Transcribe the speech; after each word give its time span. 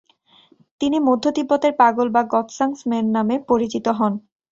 তিনি 0.81 0.97
মধ্য 0.99 1.23
তিব্বতের 1.35 1.73
পাগল 1.73 2.07
বা 2.15 2.21
গ্ত্সাং-স্ম্যোন 2.31 3.05
নামে 3.15 3.35
পরিচিত 3.49 3.85
হন। 3.99 4.13